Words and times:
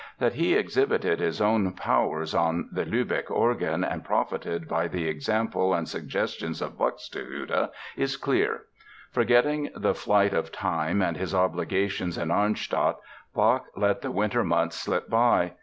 That 0.17 0.33
he 0.33 0.55
exhibited 0.55 1.19
his 1.19 1.39
own 1.39 1.73
powers 1.73 2.33
on 2.33 2.69
the 2.71 2.83
Lübeck 2.85 3.29
organ 3.29 3.83
and 3.83 4.03
profited 4.03 4.67
by 4.67 4.87
the 4.87 5.07
example 5.07 5.75
and 5.75 5.87
suggestions 5.87 6.59
of 6.59 6.75
Buxtehude 6.75 7.69
is 7.95 8.17
clear. 8.17 8.63
Forgetting 9.11 9.69
the 9.75 9.93
flight 9.93 10.33
of 10.33 10.51
time 10.51 11.03
and 11.03 11.17
his 11.17 11.35
obligations 11.35 12.17
in 12.17 12.31
Arnstadt, 12.31 12.95
Bach 13.35 13.67
let 13.77 14.01
the 14.01 14.09
winter 14.09 14.43
months 14.43 14.75
slip 14.77 15.07
by. 15.07 15.53